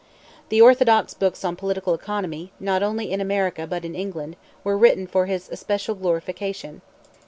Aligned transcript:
The 0.49 0.59
orthodox 0.63 1.13
books 1.13 1.45
on 1.45 1.55
political 1.55 1.93
economy, 1.93 2.51
not 2.59 2.81
only 2.81 3.11
in 3.11 3.21
America 3.21 3.67
but 3.67 3.85
in 3.85 3.93
England, 3.93 4.35
were 4.63 4.75
written 4.75 5.05
for 5.05 5.27
his 5.27 5.47
especial 5.49 5.93
glorification. 5.93 6.81